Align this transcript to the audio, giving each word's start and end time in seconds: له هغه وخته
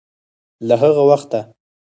له 0.67 0.75
هغه 0.81 1.01
وخته 1.09 1.39